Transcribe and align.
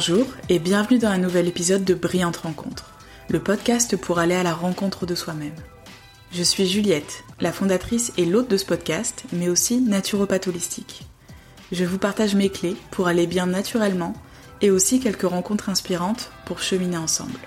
Bonjour 0.00 0.28
et 0.48 0.58
bienvenue 0.58 0.98
dans 0.98 1.10
un 1.10 1.18
nouvel 1.18 1.46
épisode 1.46 1.84
de 1.84 1.92
Brillante 1.92 2.38
Rencontre, 2.38 2.94
le 3.28 3.38
podcast 3.38 3.98
pour 3.98 4.18
aller 4.18 4.34
à 4.34 4.42
la 4.42 4.54
rencontre 4.54 5.04
de 5.04 5.14
soi-même. 5.14 5.54
Je 6.32 6.42
suis 6.42 6.66
Juliette, 6.66 7.22
la 7.38 7.52
fondatrice 7.52 8.10
et 8.16 8.24
l'hôte 8.24 8.48
de 8.48 8.56
ce 8.56 8.64
podcast, 8.64 9.24
mais 9.34 9.50
aussi 9.50 9.78
naturopathe 9.82 10.48
holistique. 10.48 11.02
Je 11.70 11.84
vous 11.84 11.98
partage 11.98 12.34
mes 12.34 12.48
clés 12.48 12.76
pour 12.90 13.08
aller 13.08 13.26
bien 13.26 13.44
naturellement 13.44 14.14
et 14.62 14.70
aussi 14.70 15.00
quelques 15.00 15.28
rencontres 15.28 15.68
inspirantes 15.68 16.32
pour 16.46 16.60
cheminer 16.60 16.96
ensemble. 16.96 17.38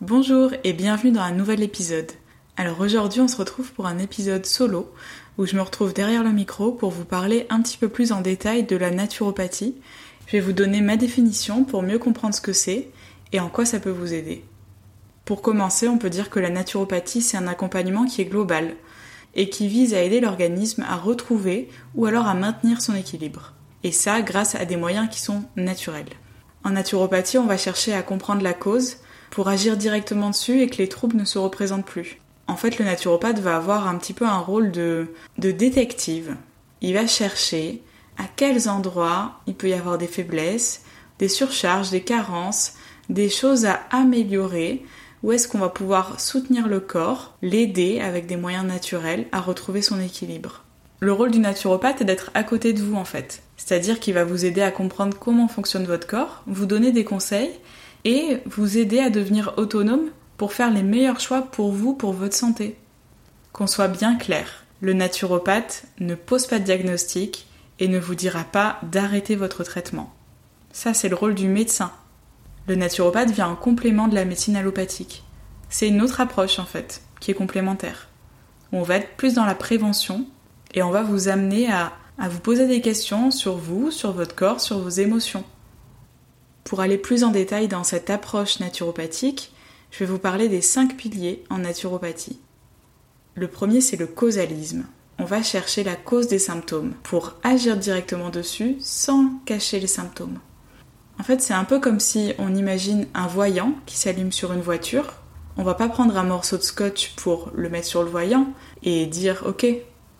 Bonjour 0.00 0.50
et 0.64 0.72
bienvenue 0.72 1.12
dans 1.12 1.20
un 1.20 1.30
nouvel 1.30 1.62
épisode. 1.62 2.10
Alors 2.56 2.80
aujourd'hui 2.80 3.20
on 3.20 3.28
se 3.28 3.36
retrouve 3.36 3.70
pour 3.72 3.86
un 3.86 3.98
épisode 3.98 4.46
solo 4.46 4.92
où 5.36 5.46
je 5.46 5.54
me 5.54 5.62
retrouve 5.62 5.94
derrière 5.94 6.24
le 6.24 6.32
micro 6.32 6.72
pour 6.72 6.90
vous 6.90 7.04
parler 7.04 7.46
un 7.50 7.62
petit 7.62 7.78
peu 7.78 7.88
plus 7.88 8.10
en 8.10 8.20
détail 8.20 8.64
de 8.64 8.74
la 8.74 8.90
naturopathie 8.90 9.76
je 10.28 10.32
vais 10.32 10.40
vous 10.40 10.52
donner 10.52 10.82
ma 10.82 10.96
définition 10.96 11.64
pour 11.64 11.82
mieux 11.82 11.98
comprendre 11.98 12.34
ce 12.34 12.40
que 12.42 12.52
c'est 12.52 12.90
et 13.32 13.40
en 13.40 13.48
quoi 13.48 13.64
ça 13.64 13.80
peut 13.80 13.90
vous 13.90 14.12
aider. 14.12 14.44
Pour 15.24 15.40
commencer, 15.42 15.88
on 15.88 15.98
peut 15.98 16.10
dire 16.10 16.28
que 16.28 16.38
la 16.38 16.50
naturopathie, 16.50 17.22
c'est 17.22 17.38
un 17.38 17.46
accompagnement 17.46 18.04
qui 18.04 18.20
est 18.20 18.26
global 18.26 18.76
et 19.34 19.48
qui 19.48 19.68
vise 19.68 19.94
à 19.94 20.02
aider 20.02 20.20
l'organisme 20.20 20.84
à 20.86 20.96
retrouver 20.96 21.70
ou 21.94 22.04
alors 22.04 22.26
à 22.26 22.34
maintenir 22.34 22.82
son 22.82 22.94
équilibre. 22.94 23.54
Et 23.84 23.92
ça 23.92 24.20
grâce 24.20 24.54
à 24.54 24.66
des 24.66 24.76
moyens 24.76 25.08
qui 25.10 25.20
sont 25.20 25.44
naturels. 25.56 26.08
En 26.62 26.70
naturopathie, 26.70 27.38
on 27.38 27.46
va 27.46 27.56
chercher 27.56 27.94
à 27.94 28.02
comprendre 28.02 28.42
la 28.42 28.52
cause 28.52 28.98
pour 29.30 29.48
agir 29.48 29.78
directement 29.78 30.30
dessus 30.30 30.60
et 30.60 30.68
que 30.68 30.76
les 30.78 30.88
troubles 30.88 31.16
ne 31.16 31.24
se 31.24 31.38
représentent 31.38 31.86
plus. 31.86 32.18
En 32.48 32.56
fait, 32.56 32.78
le 32.78 32.84
naturopathe 32.84 33.38
va 33.38 33.56
avoir 33.56 33.88
un 33.88 33.96
petit 33.96 34.12
peu 34.12 34.26
un 34.26 34.38
rôle 34.38 34.72
de, 34.72 35.08
détective. 35.38 36.36
Il 36.82 36.94
va 36.94 37.06
chercher 37.06 37.82
à 38.18 38.24
quels 38.36 38.68
endroits 38.68 39.40
il 39.46 39.54
peut 39.54 39.68
y 39.68 39.74
avoir 39.74 39.96
des 39.96 40.06
faiblesses, 40.06 40.82
des 41.18 41.28
surcharges, 41.28 41.90
des 41.90 42.02
carences, 42.02 42.74
des 43.08 43.28
choses 43.28 43.64
à 43.64 43.80
améliorer, 43.90 44.84
où 45.22 45.32
est-ce 45.32 45.48
qu'on 45.48 45.58
va 45.58 45.68
pouvoir 45.68 46.20
soutenir 46.20 46.68
le 46.68 46.80
corps, 46.80 47.34
l'aider 47.42 48.00
avec 48.00 48.26
des 48.26 48.36
moyens 48.36 48.66
naturels 48.66 49.26
à 49.32 49.40
retrouver 49.40 49.82
son 49.82 50.00
équilibre. 50.00 50.64
Le 51.00 51.12
rôle 51.12 51.30
du 51.30 51.38
naturopathe 51.38 52.00
est 52.00 52.04
d'être 52.04 52.30
à 52.34 52.42
côté 52.42 52.72
de 52.72 52.82
vous 52.82 52.96
en 52.96 53.04
fait, 53.04 53.42
c'est-à-dire 53.56 54.00
qu'il 54.00 54.14
va 54.14 54.24
vous 54.24 54.44
aider 54.44 54.62
à 54.62 54.70
comprendre 54.70 55.16
comment 55.18 55.48
fonctionne 55.48 55.86
votre 55.86 56.06
corps, 56.06 56.42
vous 56.46 56.66
donner 56.66 56.92
des 56.92 57.04
conseils 57.04 57.52
et 58.04 58.38
vous 58.46 58.78
aider 58.78 58.98
à 58.98 59.10
devenir 59.10 59.54
autonome 59.56 60.10
pour 60.36 60.52
faire 60.52 60.70
les 60.70 60.82
meilleurs 60.82 61.20
choix 61.20 61.42
pour 61.42 61.72
vous, 61.72 61.94
pour 61.94 62.12
votre 62.12 62.34
santé. 62.34 62.76
Qu'on 63.52 63.66
soit 63.66 63.88
bien 63.88 64.16
clair, 64.16 64.64
le 64.80 64.92
naturopathe 64.92 65.84
ne 65.98 66.14
pose 66.14 66.46
pas 66.46 66.58
de 66.58 66.64
diagnostic, 66.64 67.47
et 67.78 67.88
ne 67.88 67.98
vous 67.98 68.14
dira 68.14 68.44
pas 68.44 68.78
d'arrêter 68.82 69.36
votre 69.36 69.64
traitement. 69.64 70.12
Ça, 70.72 70.94
c'est 70.94 71.08
le 71.08 71.16
rôle 71.16 71.34
du 71.34 71.48
médecin. 71.48 71.92
Le 72.66 72.74
naturopathe 72.74 73.30
vient 73.30 73.48
en 73.48 73.56
complément 73.56 74.08
de 74.08 74.14
la 74.14 74.24
médecine 74.24 74.56
allopathique. 74.56 75.24
C'est 75.70 75.88
une 75.88 76.02
autre 76.02 76.20
approche, 76.20 76.58
en 76.58 76.64
fait, 76.64 77.02
qui 77.20 77.30
est 77.30 77.34
complémentaire. 77.34 78.08
On 78.72 78.82
va 78.82 78.96
être 78.96 79.16
plus 79.16 79.34
dans 79.34 79.44
la 79.44 79.54
prévention 79.54 80.26
et 80.74 80.82
on 80.82 80.90
va 80.90 81.02
vous 81.02 81.28
amener 81.28 81.72
à, 81.72 81.92
vous 82.28 82.40
poser 82.40 82.66
des 82.66 82.80
questions 82.80 83.30
sur 83.30 83.56
vous, 83.56 83.90
sur 83.90 84.12
votre 84.12 84.34
corps, 84.34 84.60
sur 84.60 84.78
vos 84.78 84.88
émotions. 84.88 85.44
Pour 86.64 86.80
aller 86.80 86.98
plus 86.98 87.24
en 87.24 87.30
détail 87.30 87.68
dans 87.68 87.84
cette 87.84 88.10
approche 88.10 88.60
naturopathique, 88.60 89.52
je 89.90 90.00
vais 90.00 90.06
vous 90.06 90.18
parler 90.18 90.48
des 90.48 90.60
cinq 90.60 90.96
piliers 90.96 91.44
en 91.48 91.58
naturopathie. 91.58 92.40
Le 93.34 93.48
premier, 93.48 93.80
c'est 93.80 93.96
le 93.96 94.06
causalisme 94.06 94.84
on 95.18 95.24
va 95.24 95.42
chercher 95.42 95.82
la 95.84 95.96
cause 95.96 96.28
des 96.28 96.38
symptômes 96.38 96.94
pour 97.02 97.34
agir 97.42 97.76
directement 97.76 98.30
dessus 98.30 98.76
sans 98.80 99.30
cacher 99.44 99.80
les 99.80 99.86
symptômes. 99.86 100.38
En 101.18 101.24
fait, 101.24 101.42
c'est 101.42 101.54
un 101.54 101.64
peu 101.64 101.80
comme 101.80 101.98
si 101.98 102.32
on 102.38 102.54
imagine 102.54 103.06
un 103.14 103.26
voyant 103.26 103.72
qui 103.86 103.96
s'allume 103.96 104.30
sur 104.30 104.52
une 104.52 104.60
voiture. 104.60 105.14
On 105.56 105.64
va 105.64 105.74
pas 105.74 105.88
prendre 105.88 106.16
un 106.16 106.22
morceau 106.22 106.56
de 106.56 106.62
scotch 106.62 107.14
pour 107.16 107.50
le 107.54 107.68
mettre 107.68 107.88
sur 107.88 108.04
le 108.04 108.10
voyant 108.10 108.52
et 108.84 109.06
dire 109.06 109.42
OK, 109.44 109.66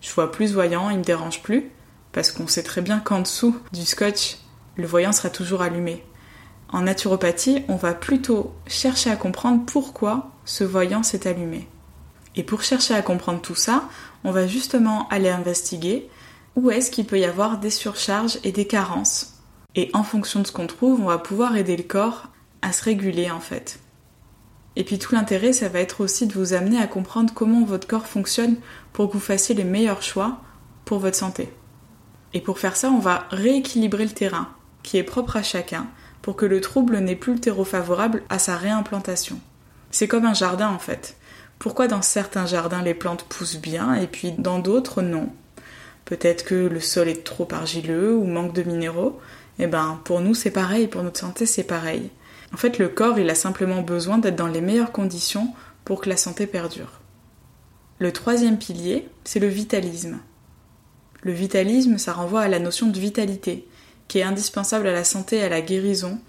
je 0.01 0.13
vois 0.13 0.31
plus 0.31 0.53
voyant, 0.53 0.89
il 0.89 0.99
me 0.99 1.03
dérange 1.03 1.41
plus, 1.41 1.71
parce 2.11 2.31
qu'on 2.31 2.47
sait 2.47 2.63
très 2.63 2.81
bien 2.81 2.99
qu'en 2.99 3.21
dessous 3.21 3.57
du 3.71 3.85
scotch, 3.85 4.37
le 4.75 4.85
voyant 4.85 5.13
sera 5.13 5.29
toujours 5.29 5.61
allumé. 5.61 6.03
En 6.71 6.81
naturopathie, 6.81 7.63
on 7.69 7.77
va 7.77 7.93
plutôt 7.93 8.53
chercher 8.67 9.09
à 9.09 9.15
comprendre 9.15 9.63
pourquoi 9.65 10.31
ce 10.43 10.65
voyant 10.65 11.03
s'est 11.03 11.27
allumé. 11.27 11.67
Et 12.39 12.43
pour 12.43 12.61
chercher 12.61 12.93
à 12.93 13.01
comprendre 13.01 13.41
tout 13.41 13.53
ça, 13.53 13.89
on 14.23 14.31
va 14.31 14.47
justement 14.47 15.09
aller 15.09 15.27
investiguer 15.27 16.09
où 16.55 16.71
est-ce 16.71 16.89
qu'il 16.89 17.05
peut 17.05 17.19
y 17.19 17.25
avoir 17.25 17.57
des 17.57 17.69
surcharges 17.69 18.39
et 18.45 18.53
des 18.53 18.63
carences. 18.63 19.41
Et 19.75 19.89
en 19.91 20.03
fonction 20.03 20.39
de 20.39 20.47
ce 20.47 20.53
qu'on 20.53 20.65
trouve, 20.65 21.01
on 21.01 21.07
va 21.07 21.17
pouvoir 21.17 21.57
aider 21.57 21.75
le 21.75 21.83
corps 21.83 22.29
à 22.61 22.71
se 22.71 22.81
réguler 22.85 23.29
en 23.29 23.41
fait. 23.41 23.81
Et 24.77 24.85
puis 24.85 24.99
tout 24.99 25.13
l'intérêt, 25.13 25.51
ça 25.51 25.67
va 25.67 25.81
être 25.81 25.99
aussi 25.99 26.27
de 26.27 26.33
vous 26.33 26.53
amener 26.53 26.79
à 26.79 26.87
comprendre 26.87 27.33
comment 27.33 27.65
votre 27.65 27.89
corps 27.89 28.07
fonctionne 28.07 28.55
pour 28.93 29.09
que 29.09 29.13
vous 29.15 29.19
fassiez 29.19 29.53
les 29.53 29.65
meilleurs 29.65 30.01
choix 30.01 30.37
pour 30.85 30.99
votre 30.99 31.17
santé. 31.17 31.51
Et 32.33 32.39
pour 32.39 32.57
faire 32.57 32.77
ça, 32.77 32.89
on 32.89 32.99
va 32.99 33.27
rééquilibrer 33.31 34.05
le 34.05 34.11
terrain, 34.11 34.47
qui 34.81 34.95
est 34.95 35.03
propre 35.03 35.35
à 35.35 35.43
chacun, 35.43 35.87
pour 36.21 36.37
que 36.37 36.45
le 36.45 36.61
trouble 36.61 36.99
n'ait 36.99 37.17
plus 37.17 37.33
le 37.33 37.41
terreau 37.41 37.65
favorable 37.65 38.23
à 38.29 38.39
sa 38.39 38.55
réimplantation. 38.55 39.41
C'est 39.91 40.07
comme 40.07 40.25
un 40.25 40.33
jardin 40.33 40.69
en 40.69 40.79
fait. 40.79 41.17
Pourquoi 41.59 41.87
dans 41.87 42.01
certains 42.01 42.45
jardins 42.45 42.81
les 42.81 42.93
plantes 42.93 43.23
poussent 43.23 43.59
bien 43.59 43.93
et 43.93 44.07
puis 44.07 44.31
dans 44.31 44.59
d'autres 44.59 45.01
non? 45.01 45.29
Peut-être 46.05 46.45
que 46.45 46.55
le 46.55 46.79
sol 46.79 47.09
est 47.09 47.23
trop 47.23 47.47
argileux 47.51 48.15
ou 48.15 48.25
manque 48.25 48.53
de 48.53 48.63
minéraux. 48.63 49.19
Eh 49.59 49.67
ben, 49.67 49.99
pour 50.05 50.21
nous 50.21 50.33
c'est 50.33 50.51
pareil, 50.51 50.87
pour 50.87 51.03
notre 51.03 51.19
santé 51.19 51.45
c'est 51.45 51.63
pareil. 51.63 52.09
En 52.53 52.57
fait, 52.57 52.79
le 52.79 52.89
corps, 52.89 53.19
il 53.19 53.29
a 53.29 53.35
simplement 53.35 53.81
besoin 53.81 54.17
d'être 54.17 54.35
dans 54.35 54.47
les 54.47 54.61
meilleures 54.61 54.91
conditions 54.91 55.53
pour 55.85 56.01
que 56.01 56.09
la 56.09 56.17
santé 56.17 56.47
perdure. 56.47 57.01
Le 57.99 58.11
troisième 58.11 58.57
pilier, 58.57 59.07
c'est 59.23 59.39
le 59.39 59.47
vitalisme. 59.47 60.19
Le 61.21 61.31
vitalisme, 61.31 61.97
ça 61.97 62.13
renvoie 62.13 62.41
à 62.41 62.47
la 62.47 62.59
notion 62.59 62.87
de 62.87 62.97
vitalité, 62.97 63.67
qui 64.07 64.19
est 64.19 64.23
indispensable 64.23 64.87
à 64.87 64.93
la 64.93 65.03
santé 65.03 65.37
et 65.37 65.43
à 65.43 65.49
la 65.49 65.61
guérison. 65.61 66.19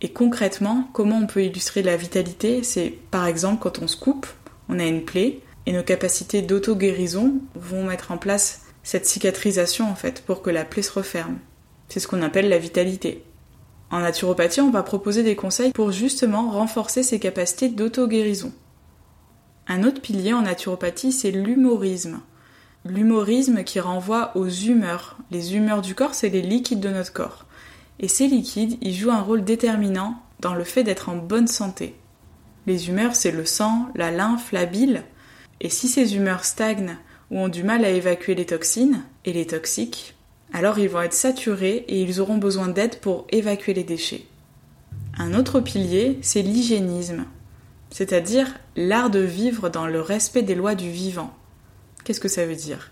Et 0.00 0.12
concrètement, 0.12 0.88
comment 0.92 1.18
on 1.18 1.26
peut 1.26 1.42
illustrer 1.42 1.82
la 1.82 1.96
vitalité? 1.96 2.62
C'est 2.62 2.90
par 3.10 3.26
exemple 3.26 3.62
quand 3.62 3.80
on 3.80 3.88
se 3.88 3.96
coupe, 3.96 4.26
on 4.68 4.78
a 4.78 4.84
une 4.84 5.04
plaie 5.04 5.40
et 5.66 5.72
nos 5.72 5.82
capacités 5.82 6.42
d'auto-guérison 6.42 7.34
vont 7.54 7.84
mettre 7.84 8.10
en 8.10 8.18
place 8.18 8.62
cette 8.82 9.06
cicatrisation 9.06 9.90
en 9.90 9.94
fait 9.94 10.22
pour 10.24 10.42
que 10.42 10.50
la 10.50 10.64
plaie 10.64 10.82
se 10.82 10.92
referme. 10.92 11.38
C'est 11.88 12.00
ce 12.00 12.08
qu'on 12.08 12.22
appelle 12.22 12.48
la 12.48 12.58
vitalité. 12.58 13.22
En 13.90 14.00
naturopathie, 14.00 14.60
on 14.60 14.70
va 14.70 14.82
proposer 14.82 15.22
des 15.22 15.36
conseils 15.36 15.72
pour 15.72 15.92
justement 15.92 16.50
renforcer 16.50 17.02
ces 17.02 17.18
capacités 17.18 17.68
d'auto-guérison. 17.70 18.52
Un 19.66 19.84
autre 19.84 20.00
pilier 20.00 20.34
en 20.34 20.42
naturopathie, 20.42 21.12
c'est 21.12 21.30
l'humorisme. 21.30 22.20
L'humorisme 22.84 23.64
qui 23.64 23.80
renvoie 23.80 24.32
aux 24.36 24.48
humeurs. 24.48 25.18
Les 25.30 25.54
humeurs 25.54 25.82
du 25.82 25.94
corps, 25.94 26.14
c'est 26.14 26.28
les 26.28 26.42
liquides 26.42 26.80
de 26.80 26.88
notre 26.88 27.12
corps. 27.12 27.46
Et 28.00 28.08
ces 28.08 28.28
liquides, 28.28 28.78
ils 28.80 28.94
jouent 28.94 29.10
un 29.10 29.20
rôle 29.20 29.44
déterminant 29.44 30.22
dans 30.40 30.54
le 30.54 30.64
fait 30.64 30.84
d'être 30.84 31.08
en 31.08 31.16
bonne 31.16 31.48
santé. 31.48 31.94
Les 32.68 32.90
humeurs, 32.90 33.16
c'est 33.16 33.30
le 33.30 33.46
sang, 33.46 33.88
la 33.94 34.10
lymphe, 34.10 34.52
la 34.52 34.66
bile. 34.66 35.04
Et 35.62 35.70
si 35.70 35.88
ces 35.88 36.16
humeurs 36.16 36.44
stagnent 36.44 36.98
ou 37.30 37.38
ont 37.38 37.48
du 37.48 37.62
mal 37.62 37.82
à 37.82 37.88
évacuer 37.88 38.34
les 38.34 38.44
toxines 38.44 39.04
et 39.24 39.32
les 39.32 39.46
toxiques, 39.46 40.14
alors 40.52 40.78
ils 40.78 40.90
vont 40.90 41.00
être 41.00 41.14
saturés 41.14 41.86
et 41.88 42.02
ils 42.02 42.20
auront 42.20 42.36
besoin 42.36 42.68
d'aide 42.68 43.00
pour 43.00 43.26
évacuer 43.30 43.72
les 43.72 43.84
déchets. 43.84 44.26
Un 45.16 45.32
autre 45.32 45.60
pilier, 45.60 46.18
c'est 46.20 46.42
l'hygiénisme, 46.42 47.24
c'est-à-dire 47.88 48.54
l'art 48.76 49.08
de 49.08 49.20
vivre 49.20 49.70
dans 49.70 49.86
le 49.86 50.02
respect 50.02 50.42
des 50.42 50.54
lois 50.54 50.74
du 50.74 50.90
vivant. 50.90 51.32
Qu'est-ce 52.04 52.20
que 52.20 52.28
ça 52.28 52.44
veut 52.44 52.54
dire? 52.54 52.90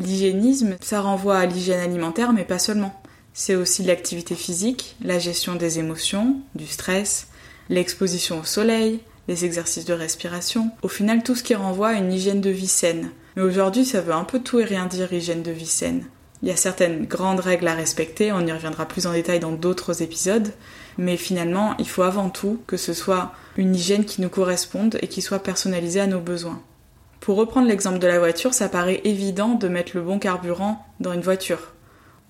L'hygiénisme, 0.00 0.74
ça 0.80 1.00
renvoie 1.00 1.38
à 1.38 1.46
l'hygiène 1.46 1.78
alimentaire, 1.78 2.32
mais 2.32 2.44
pas 2.44 2.58
seulement. 2.58 3.00
C'est 3.34 3.54
aussi 3.54 3.84
l'activité 3.84 4.34
physique, 4.34 4.96
la 5.00 5.20
gestion 5.20 5.54
des 5.54 5.78
émotions, 5.78 6.40
du 6.56 6.66
stress, 6.66 7.28
l'exposition 7.68 8.40
au 8.40 8.44
soleil, 8.44 8.98
les 9.28 9.44
exercices 9.44 9.84
de 9.84 9.92
respiration, 9.92 10.70
au 10.82 10.88
final 10.88 11.22
tout 11.22 11.34
ce 11.34 11.42
qui 11.42 11.54
renvoie 11.54 11.88
à 11.88 11.94
une 11.94 12.12
hygiène 12.12 12.40
de 12.40 12.50
vie 12.50 12.66
saine. 12.66 13.10
Mais 13.36 13.42
aujourd'hui 13.42 13.84
ça 13.84 14.00
veut 14.00 14.12
un 14.12 14.24
peu 14.24 14.40
tout 14.40 14.60
et 14.60 14.64
rien 14.64 14.86
dire 14.86 15.12
hygiène 15.12 15.42
de 15.42 15.52
vie 15.52 15.66
saine. 15.66 16.04
Il 16.42 16.48
y 16.48 16.52
a 16.52 16.56
certaines 16.56 17.06
grandes 17.06 17.40
règles 17.40 17.68
à 17.68 17.74
respecter, 17.74 18.32
on 18.32 18.46
y 18.46 18.52
reviendra 18.52 18.86
plus 18.86 19.06
en 19.06 19.12
détail 19.12 19.38
dans 19.38 19.52
d'autres 19.52 20.02
épisodes, 20.02 20.52
mais 20.98 21.16
finalement 21.16 21.74
il 21.78 21.88
faut 21.88 22.02
avant 22.02 22.30
tout 22.30 22.60
que 22.66 22.76
ce 22.76 22.94
soit 22.94 23.32
une 23.56 23.74
hygiène 23.74 24.04
qui 24.04 24.20
nous 24.20 24.28
corresponde 24.28 24.98
et 25.02 25.08
qui 25.08 25.22
soit 25.22 25.42
personnalisée 25.42 26.00
à 26.00 26.06
nos 26.06 26.20
besoins. 26.20 26.60
Pour 27.20 27.36
reprendre 27.36 27.68
l'exemple 27.68 28.00
de 28.00 28.08
la 28.08 28.18
voiture, 28.18 28.52
ça 28.52 28.68
paraît 28.68 29.00
évident 29.04 29.54
de 29.54 29.68
mettre 29.68 29.92
le 29.94 30.02
bon 30.02 30.18
carburant 30.18 30.84
dans 30.98 31.12
une 31.12 31.20
voiture. 31.20 31.72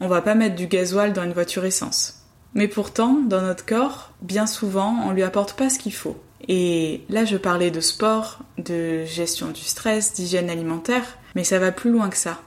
On 0.01 0.07
va 0.07 0.21
pas 0.21 0.35
mettre 0.35 0.55
du 0.55 0.67
gasoil 0.67 1.15
dans 1.15 1.23
une 1.23 1.33
voiture 1.33 1.65
essence. 1.65 2.27
Mais 2.53 2.69
pourtant, 2.69 3.23
dans 3.27 3.41
notre 3.41 3.65
corps, 3.65 4.11
bien 4.21 4.47
souvent, 4.47 4.95
on 5.07 5.13
lui 5.13 5.23
apporte 5.23 5.55
pas 5.55 5.71
ce 5.71 5.79
qu'il 5.79 5.95
faut. 5.95 6.21
Et 6.49 7.03
là, 7.09 7.25
je 7.25 7.37
parlais 7.37 7.71
de 7.71 7.81
sport, 7.81 8.41
de 8.59 9.05
gestion 9.05 9.49
du 9.49 9.61
stress, 9.61 10.13
d'hygiène 10.13 10.51
alimentaire, 10.51 11.05
mais 11.35 11.45
ça 11.45 11.59
va 11.59 11.73
plus 11.73 11.91
loin 11.91 12.09
que 12.09 12.17
ça. 12.17 12.41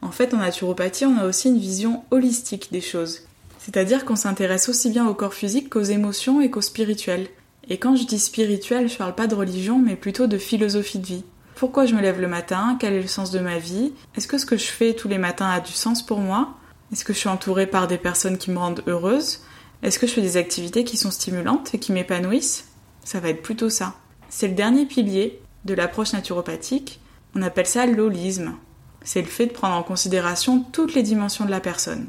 En 0.00 0.10
fait, 0.10 0.34
en 0.34 0.38
naturopathie, 0.38 1.06
on 1.06 1.18
a 1.18 1.26
aussi 1.26 1.48
une 1.48 1.58
vision 1.58 2.04
holistique 2.10 2.72
des 2.72 2.80
choses. 2.80 3.20
C'est-à-dire 3.58 4.04
qu'on 4.04 4.16
s'intéresse 4.16 4.68
aussi 4.68 4.90
bien 4.90 5.06
au 5.06 5.14
corps 5.14 5.34
physique 5.34 5.70
qu'aux 5.70 5.82
émotions 5.82 6.40
et 6.40 6.50
qu'au 6.50 6.60
spirituel. 6.60 7.28
Et 7.68 7.78
quand 7.78 7.94
je 7.94 8.04
dis 8.04 8.18
spirituel, 8.18 8.88
je 8.88 8.96
parle 8.96 9.14
pas 9.14 9.28
de 9.28 9.36
religion, 9.36 9.78
mais 9.78 9.94
plutôt 9.94 10.26
de 10.26 10.38
philosophie 10.38 10.98
de 10.98 11.06
vie. 11.06 11.24
Pourquoi 11.54 11.86
je 11.86 11.94
me 11.94 12.00
lève 12.00 12.20
le 12.20 12.26
matin? 12.26 12.76
Quel 12.80 12.94
est 12.94 13.02
le 13.02 13.06
sens 13.06 13.30
de 13.30 13.38
ma 13.38 13.58
vie? 13.58 13.92
Est-ce 14.16 14.26
que 14.26 14.38
ce 14.38 14.46
que 14.46 14.56
je 14.56 14.64
fais 14.64 14.94
tous 14.94 15.06
les 15.06 15.18
matins 15.18 15.48
a 15.48 15.60
du 15.60 15.70
sens 15.70 16.04
pour 16.04 16.18
moi? 16.18 16.54
Est-ce 16.92 17.04
que 17.04 17.12
je 17.12 17.18
suis 17.18 17.28
entourée 17.28 17.68
par 17.68 17.86
des 17.86 17.98
personnes 17.98 18.38
qui 18.38 18.50
me 18.50 18.58
rendent 18.58 18.82
heureuse? 18.88 19.42
Est-ce 19.84 20.00
que 20.00 20.08
je 20.08 20.12
fais 20.12 20.22
des 20.22 20.36
activités 20.36 20.82
qui 20.82 20.96
sont 20.96 21.12
stimulantes 21.12 21.72
et 21.72 21.78
qui 21.78 21.92
m'épanouissent? 21.92 22.64
Ça 23.04 23.20
va 23.20 23.28
être 23.28 23.42
plutôt 23.42 23.70
ça. 23.70 23.94
C'est 24.28 24.48
le 24.48 24.54
dernier 24.54 24.86
pilier 24.86 25.40
de 25.64 25.74
l'approche 25.74 26.12
naturopathique. 26.12 27.00
On 27.34 27.42
appelle 27.42 27.66
ça 27.66 27.86
l'holisme. 27.86 28.54
C'est 29.02 29.22
le 29.22 29.28
fait 29.28 29.46
de 29.46 29.52
prendre 29.52 29.76
en 29.76 29.82
considération 29.82 30.64
toutes 30.72 30.94
les 30.94 31.02
dimensions 31.02 31.44
de 31.44 31.50
la 31.50 31.60
personne. 31.60 32.08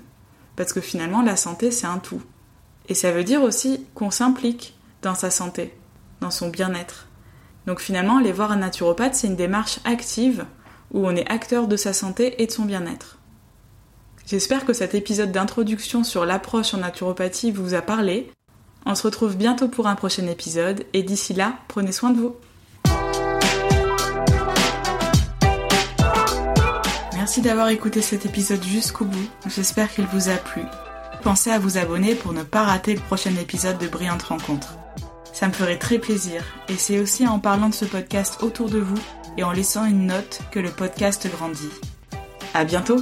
Parce 0.56 0.74
que 0.74 0.81
finalement, 0.81 1.22
la 1.22 1.36
santé, 1.36 1.72
c'est 1.72 1.88
un 1.88 1.98
tout. 1.98 2.22
Et 2.90 2.94
ça 2.94 3.12
veut 3.12 3.24
dire 3.24 3.42
aussi 3.42 3.86
qu'on 3.95 4.12
s'implique 4.12 4.75
dans 5.01 5.16
sa 5.16 5.31
santé, 5.31 5.74
dans 6.22 6.31
son 6.31 6.50
bien-être. 6.50 7.07
Donc 7.66 7.80
finalement, 7.80 8.18
aller 8.18 8.31
voir 8.31 8.51
un 8.51 8.57
naturopathe, 8.57 9.16
c'est 9.16 9.28
une 9.28 9.36
démarche 9.36 9.80
active 9.86 10.45
où 10.92 11.07
on 11.07 11.16
est 11.16 11.30
acteur 11.31 11.68
de 11.68 11.78
sa 11.78 11.94
santé 11.94 12.42
et 12.42 12.48
de 12.48 12.51
son 12.51 12.66
bien-être. 12.66 13.18
J'espère 14.28 14.66
que 14.66 14.74
cet 14.74 14.95
épisode 14.95 15.31
d'introduction 15.31 16.04
sur 16.04 16.25
l'approche 16.25 16.74
en 16.74 16.78
naturopathie 16.78 17.51
vous 17.51 17.74
a 17.74 17.81
parlé. 17.81 18.31
On 18.85 18.95
se 18.95 19.03
retrouve 19.03 19.38
bientôt 19.38 19.68
pour 19.68 19.88
un 19.88 19.95
prochain 19.95 20.27
épisode 20.27 20.85
et 20.94 21.03
d'ici 21.03 21.33
là, 21.33 21.53
prenez 21.68 21.91
soin 21.91 22.09
de 22.09 22.19
vous. 22.19 22.35
Merci 27.15 27.41
d'avoir 27.41 27.69
écouté 27.69 28.01
cet 28.01 28.25
épisode 28.25 28.62
jusqu'au 28.63 29.06
bout. 29.06 29.30
J'espère 29.47 29.89
qu'il 29.89 30.06
vous 30.07 30.30
a 30.30 30.35
plu. 30.35 30.62
Pensez 31.24 31.51
à 31.51 31.59
vous 31.59 31.77
abonner 31.77 32.15
pour 32.15 32.33
ne 32.33 32.44
pas 32.44 32.63
rater 32.63 32.94
le 32.94 33.00
prochain 33.00 33.33
épisode 33.38 33.77
de 33.77 33.88
Brillante 33.88 34.24
Rencontre. 34.24 34.75
Ça 35.31 35.47
me 35.47 35.53
ferait 35.53 35.80
très 35.80 36.00
plaisir 36.00 36.44
et 36.68 36.75
c'est 36.75 37.00
aussi 37.00 37.25
en 37.25 37.39
parlant 37.39 37.69
de 37.69 37.74
ce 37.74 37.85
podcast 37.85 38.44
autour 38.44 38.69
de 38.69 38.80
vous 38.80 39.00
et 39.38 39.44
en 39.44 39.53
laissant 39.53 39.85
une 39.85 40.07
note 40.07 40.41
que 40.51 40.59
le 40.59 40.69
podcast 40.69 41.27
grandit. 41.31 41.71
À 42.53 42.65
bientôt! 42.65 43.00